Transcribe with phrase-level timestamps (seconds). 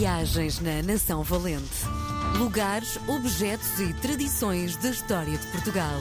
[0.00, 1.84] Viagens na Nação Valente.
[2.38, 6.00] Lugares, objetos e tradições da história de Portugal.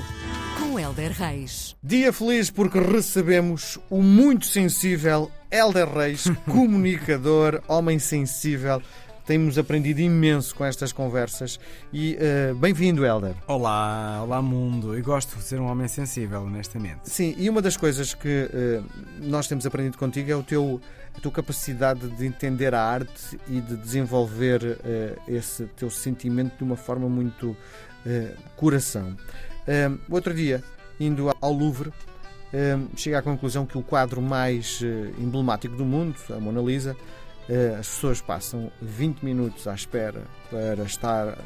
[0.57, 1.75] Com Helder Reis.
[1.83, 8.81] Dia feliz porque recebemos o muito sensível Helder Reis, comunicador, homem sensível.
[9.29, 11.59] Temos aprendido imenso com estas conversas
[11.93, 13.35] e uh, bem-vindo, Helder.
[13.45, 14.97] Olá, olá mundo.
[14.97, 17.01] Eu gosto de ser um homem sensível, honestamente.
[17.03, 18.83] Sim, e uma das coisas que uh,
[19.21, 20.81] nós temos aprendido contigo é o teu,
[21.15, 26.63] a tua capacidade de entender a arte e de desenvolver uh, esse teu sentimento de
[26.63, 27.55] uma forma muito
[28.55, 29.15] coração.
[30.09, 30.63] outro dia,
[30.99, 31.91] indo ao Louvre,
[32.95, 34.81] cheguei à conclusão que o quadro mais
[35.19, 36.95] emblemático do mundo, a Mona Lisa,
[37.79, 41.37] as pessoas passam 20 minutos à espera para estar eh,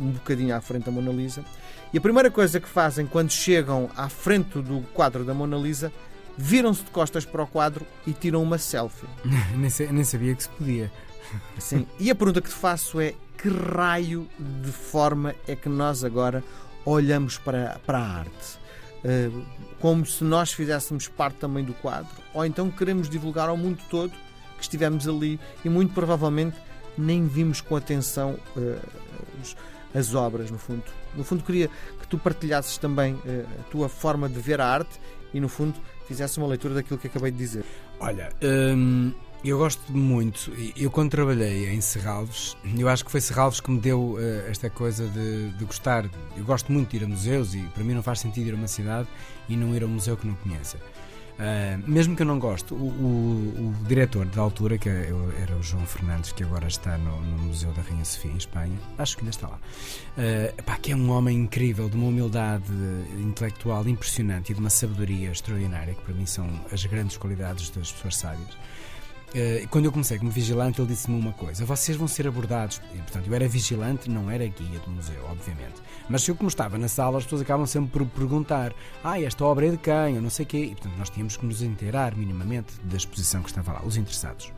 [0.00, 1.44] um bocadinho à frente da Mona Lisa
[1.92, 5.92] e a primeira coisa que fazem quando chegam à frente do quadro da Mona Lisa
[6.36, 9.06] viram-se de costas para o quadro e tiram uma selfie.
[9.54, 10.90] nem, sabia que se podia.
[11.58, 11.86] Sim.
[11.98, 16.42] E a pergunta que te faço é que raio de forma é que nós agora
[16.86, 18.58] olhamos para, para a arte?
[19.04, 19.44] Uh,
[19.78, 22.14] como se nós fizéssemos parte também do quadro?
[22.32, 24.12] Ou então queremos divulgar ao mundo todo
[24.60, 26.56] que estivemos ali e muito provavelmente
[26.96, 28.80] nem vimos com atenção uh,
[29.94, 30.84] as obras, no fundo.
[31.16, 31.68] No fundo, queria
[32.00, 35.00] que tu partilhasses também uh, a tua forma de ver a arte
[35.32, 35.74] e, no fundo,
[36.06, 37.64] fizesse uma leitura daquilo que acabei de dizer.
[37.98, 39.12] Olha, hum,
[39.44, 40.52] eu gosto muito.
[40.76, 44.68] Eu, quando trabalhei em Serralves, eu acho que foi Serralves que me deu uh, esta
[44.68, 46.04] coisa de, de, gostar.
[46.36, 48.56] Eu gosto muito de ir a museus e, para mim, não faz sentido ir a
[48.56, 49.08] uma cidade
[49.48, 50.78] e não ir a um museu que não conheça.
[51.40, 55.62] Uh, mesmo que eu não goste, o, o, o, diretor da altura, que era o
[55.62, 59.22] João Fernandes, que agora está no, no, Museu da Rainha Sofia, em Espanha, acho que
[59.22, 62.70] ainda está lá, uh, pá, que é um homem incrível, de uma humildade
[63.18, 67.90] intelectual impressionante e de uma sabedoria extraordinária, que para mim são as grandes qualidades das
[67.90, 68.58] pessoas sábias.
[69.30, 72.80] Uh, quando eu comecei como vigilante, ele disse-me uma coisa: vocês vão ser abordados.
[72.92, 75.80] E, portanto, eu era vigilante, não era guia do museu, obviamente.
[76.08, 79.68] Mas eu, como estava na sala, as pessoas acabam sempre por perguntar: ah, esta obra
[79.68, 80.16] é de quem?
[80.16, 80.58] Eu não sei o quê.
[80.58, 84.52] E, portanto, nós tínhamos que nos inteirar minimamente da exposição que estava lá, os interessados.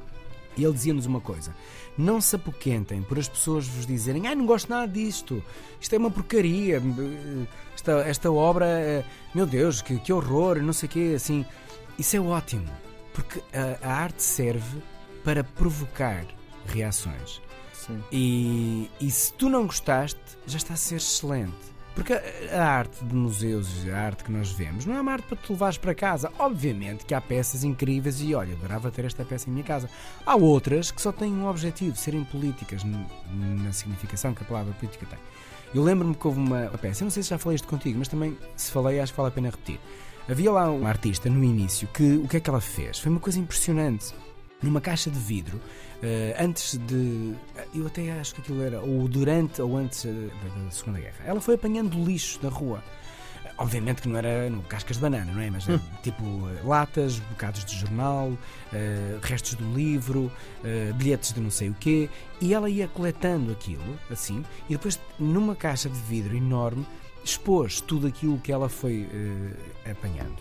[0.56, 1.54] E ele dizia-nos uma coisa:
[1.98, 5.42] não se apoquentem por as pessoas vos dizerem, ah, não gosto nada disto,
[5.78, 6.80] isto é uma porcaria,
[7.74, 9.04] esta, esta obra, eh,
[9.34, 11.44] meu Deus, que, que horror, não sei o quê, assim.
[11.98, 12.64] Isso é ótimo
[13.12, 14.82] porque a, a arte serve
[15.24, 16.24] para provocar
[16.66, 17.40] reações.
[17.72, 18.02] Sim.
[18.12, 21.72] E, e se tu não gostaste, já está a ser excelente.
[21.94, 25.36] Porque a, arte de museus, a arte que nós vemos, não é uma arte para
[25.36, 26.32] te levares para casa.
[26.38, 29.90] Obviamente que há peças incríveis e olha, adorava ter esta peça em minha casa.
[30.24, 35.04] Há outras que só têm um objetivo, serem políticas, na significação que a palavra política
[35.04, 35.18] tem.
[35.74, 38.08] Eu lembro-me que houve uma peça, eu não sei se já falei isto contigo, mas
[38.08, 39.80] também se falei acho que vale a pena repetir
[40.28, 42.98] Havia lá uma artista no início que o que é que ela fez?
[42.98, 44.14] Foi uma coisa impressionante.
[44.62, 47.34] Numa caixa de vidro, uh, antes de.
[47.74, 51.16] Eu até acho que aquilo era ou durante ou antes da, da Segunda Guerra.
[51.26, 52.82] Ela foi apanhando lixo da rua.
[53.58, 55.50] Obviamente que não era no, cascas de banana, não é?
[55.50, 55.80] Mas hum.
[56.04, 56.22] tipo
[56.64, 58.38] latas, bocados de jornal, uh,
[59.20, 62.08] restos de um livro, uh, bilhetes de não sei o quê.
[62.40, 66.86] E ela ia coletando aquilo, assim, e depois numa caixa de vidro enorme
[67.24, 70.36] expôs tudo aquilo que ela foi uh, apanhando.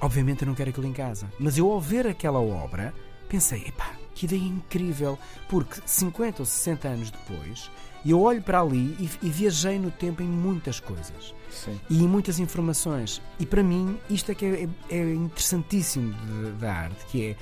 [0.00, 2.94] Obviamente eu não quero aquilo em casa, mas eu ao ver aquela obra
[3.28, 7.70] pensei, epá, que ideia incrível, porque 50 ou 60 anos depois
[8.06, 11.78] eu olho para ali e, e viajei no tempo em muitas coisas Sim.
[11.90, 13.20] e em muitas informações.
[13.38, 16.14] E para mim isto é que é, é interessantíssimo
[16.58, 17.36] da arte, que é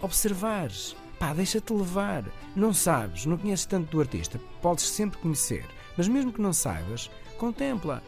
[0.00, 2.24] observares, pá, deixa-te levar.
[2.56, 5.64] Não sabes, não conheces tanto do artista, podes sempre conhecer,
[5.96, 8.02] mas mesmo que não saibas, contempla.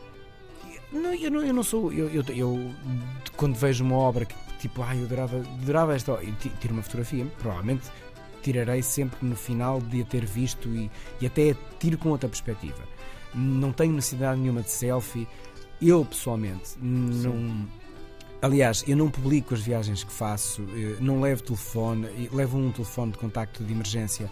[0.92, 1.90] Não, eu, não, eu não sou.
[1.90, 2.70] Eu, eu, eu,
[3.34, 6.22] quando vejo uma obra que tipo, ah, eu adorava, adorava esta.
[6.22, 7.90] E tiro uma fotografia, provavelmente
[8.42, 12.82] tirarei sempre no final de a ter visto e, e até tiro com outra perspectiva.
[13.34, 15.26] Não tenho necessidade nenhuma de selfie.
[15.80, 17.66] Eu, pessoalmente, não.
[18.42, 23.12] Aliás, eu não publico as viagens que faço, eh, não levo telefone, levo um telefone
[23.12, 24.28] de contacto de emergência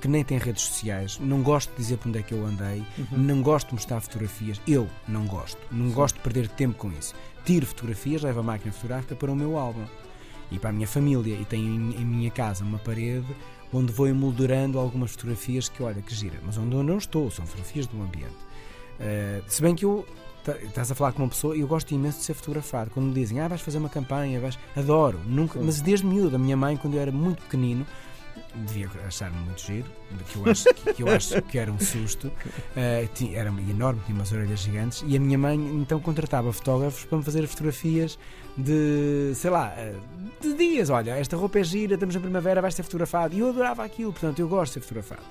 [0.00, 2.82] que nem tem redes sociais, não gosto de dizer para onde é que eu andei,
[2.96, 3.18] uhum.
[3.18, 5.94] não gosto de mostrar fotografias, eu não gosto, não Sim.
[5.94, 7.14] gosto de perder tempo com isso.
[7.44, 9.84] Tiro fotografias, levo a máquina fotográfica para o meu álbum
[10.50, 13.28] e para a minha família, e tenho em, minha casa uma parede
[13.74, 17.44] onde vou emoldurando algumas fotografias que, olha, que gira, mas onde eu não estou, são
[17.44, 18.48] fotografias do ambiente.
[18.98, 20.06] Uh, se bem que eu
[20.62, 22.90] estás a falar com uma pessoa e eu gosto imenso de ser fotografado.
[22.90, 24.58] Quando me dizem, ah, vais fazer uma campanha, vais...
[24.76, 27.86] adoro, nunca, mas desde miúdo, a minha mãe, quando eu era muito pequenino,
[28.54, 29.86] devia achar-me muito giro,
[30.28, 32.28] que eu acho que, que eu acho que era um susto.
[32.28, 35.04] Uh, tinha, era enorme, tinha umas orelhas gigantes.
[35.06, 38.18] E a minha mãe então contratava fotógrafos para me fazer fotografias
[38.56, 39.94] de, sei lá, eh,
[40.40, 40.90] de dias.
[40.90, 43.34] Olha, esta roupa é gira, estamos na primavera, vai ser fotografado.
[43.34, 45.22] E eu adorava aquilo, portanto, eu gosto de ser fotografado.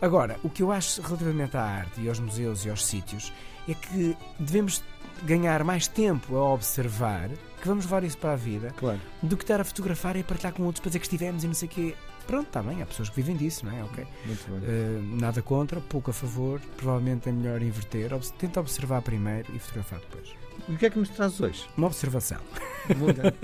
[0.00, 3.32] Agora, o que eu acho relativamente à arte e aos museus e aos sítios
[3.68, 4.82] é que devemos
[5.22, 7.30] ganhar mais tempo a observar,
[7.60, 9.00] que vamos levar isso para a vida, Claro.
[9.22, 11.46] do que estar a fotografar e a partilhar com outros para dizer que estivemos e
[11.46, 11.94] não sei o quê.
[12.26, 13.82] Pronto, está bem, há pessoas que vivem disso, não é?
[13.84, 14.06] Ok.
[14.26, 14.60] Muito bem.
[14.60, 18.12] Uh, nada contra, pouco a favor, provavelmente é melhor inverter.
[18.14, 20.28] Obs- Tenta observar primeiro e fotografar depois.
[20.68, 21.66] E o que é que nos traz hoje?
[21.76, 22.38] Uma observação.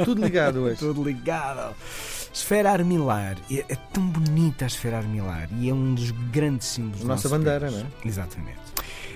[0.04, 0.76] Tudo ligado hoje.
[0.78, 1.74] Tudo ligado.
[2.32, 3.36] Esfera armilar.
[3.50, 7.68] É, é tão bonita a esfera armilar e é um dos grandes símbolos nossa bandeira,
[7.70, 7.74] país.
[7.74, 8.08] não é?
[8.08, 8.58] Exatamente.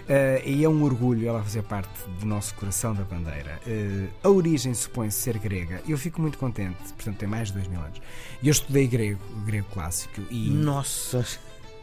[0.09, 1.89] Eh, e é um orgulho ela fazer parte
[2.21, 3.59] do nosso coração da bandeira.
[3.67, 5.81] Eh, a origem supõe-se ser grega.
[5.89, 8.01] Eu fico muito contente, portanto, tem mais de dois mil anos.
[8.43, 11.25] E eu estudei grego, grego clássico, e Nossa.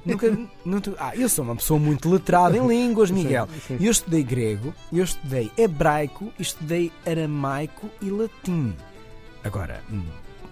[0.06, 0.38] nunca.
[0.64, 3.48] nunca- ah, eu sou uma pessoa muito letrada em línguas, Miguel.
[3.68, 8.76] Sim, Eu estudei grego, eu estudei hebraico, estudei aramaico e latim.
[9.44, 10.04] Agora, hum,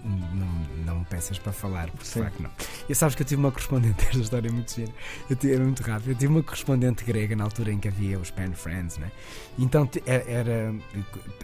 [0.04, 2.22] não, não me peças para falar, porque de Sim.
[2.22, 2.50] facto não.
[2.88, 4.92] E sabes que eu tive uma correspondente, esta história é muito gira,
[5.28, 6.10] eu tive, é muito rápido.
[6.10, 9.10] Eu tive uma correspondente grega na altura em que havia os Pen Friends, né?
[9.58, 10.74] Então te- era, era-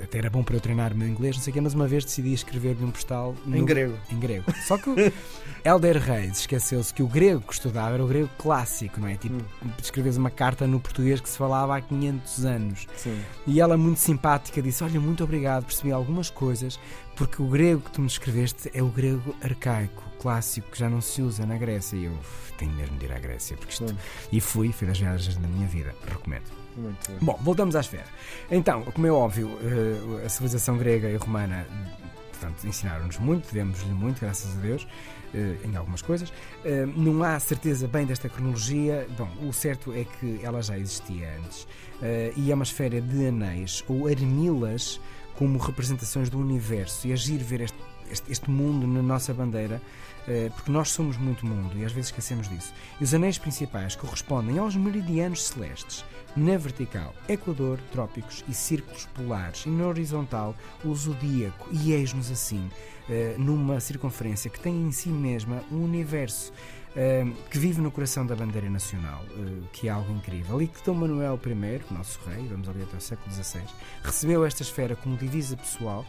[0.03, 1.87] até era bom para eu treinar o meu inglês, não sei o quê, mas uma
[1.87, 3.97] vez decidi escrever-lhe um postal Em no- grego.
[4.11, 4.45] em grego.
[4.67, 4.95] Só que o
[5.65, 9.17] Helder Reis esqueceu-se que o grego que estudava era o grego clássico, não é?
[9.17, 9.37] Tipo,
[9.83, 12.87] escreves uma carta no português que se falava há 500 anos.
[12.97, 13.21] Sim.
[13.47, 16.79] E ela, muito simpática, disse: Olha, muito obrigado, percebi algumas coisas,
[17.17, 21.01] porque o grego que tu me escreveste é o grego arcaico, clássico, que já não
[21.01, 21.97] se usa na Grécia.
[21.97, 22.19] E eu
[22.59, 23.89] tenho mesmo de ir à Grécia, porque isto.
[23.89, 23.97] Sim.
[24.33, 26.45] E fui, fui das viagens da minha vida, recomendo.
[26.77, 27.19] Muito bem.
[27.23, 28.05] Bom, voltamos à esfera.
[28.51, 31.67] Então, como é óbvio, eh, a civilização grega e romana
[32.31, 34.87] portanto, ensinaram-nos muito, devemos-lhe muito, graças a Deus,
[35.33, 36.31] eh, em algumas coisas.
[36.67, 39.07] Eh, Não há certeza bem desta cronologia.
[39.17, 41.67] Bom, o certo é que ela já existia antes.
[42.37, 45.01] E é uma esfera de anéis, ou armilas,
[45.37, 47.09] como representações do universo.
[47.09, 47.79] E agir ver este,
[48.11, 49.81] este, este mundo na nossa bandeira,
[50.29, 52.73] eh, porque nós somos muito mundo e às vezes esquecemos disso.
[53.01, 56.05] E os anéis principais correspondem aos meridianos celestes.
[56.37, 59.65] Na vertical, Equador, trópicos e círculos polares.
[59.65, 60.55] E na horizontal,
[60.85, 61.69] o zodíaco.
[61.73, 62.69] E eis-nos assim,
[63.09, 66.53] eh, numa circunferência que tem em si mesma um universo
[66.95, 69.23] eh, que vive no coração da bandeira nacional,
[69.73, 70.61] que é algo incrível.
[70.61, 73.63] E que Dom Manuel I, nosso rei, vamos ali até o século XVI,
[74.03, 76.05] recebeu esta esfera como divisa pessoal.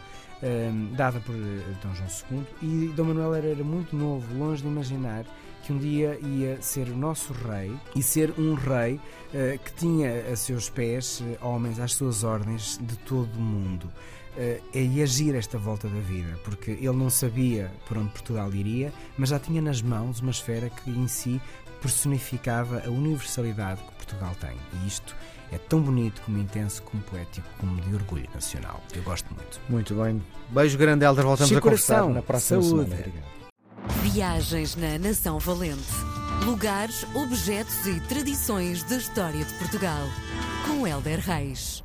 [0.96, 4.68] Dada por eh, Dom João II e Dom Manuel era, era muito novo, longe de
[4.68, 5.26] imaginar
[5.64, 9.00] que um dia ia ser o nosso rei e ser um rei
[9.34, 13.92] eh, que tinha a seus pés eh, homens às suas ordens de todo o mundo.
[14.38, 18.94] Eh, e agir esta volta da vida, porque ele não sabia por onde Portugal iria,
[19.18, 21.42] mas já tinha nas mãos uma esfera que em si
[21.82, 24.56] personificava a universalidade que Portugal tem.
[24.82, 25.16] E isto
[25.52, 28.82] é tão bonito, como intenso, como poético, como de orgulho nacional.
[28.94, 29.60] Eu gosto muito.
[29.70, 30.22] Muito bem.
[30.50, 31.26] Beijo grande, Helder.
[31.26, 32.90] Voltamos Chico a conversar Coração, na próxima saúde.
[32.90, 33.08] semana.
[33.08, 33.38] Obrigado.
[34.02, 35.94] Viagens na Nação Valente.
[36.46, 40.04] Lugares, objetos e tradições da história de Portugal.
[40.66, 41.84] Com Helder Reis.